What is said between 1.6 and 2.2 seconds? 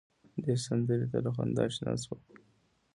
شنه شوه.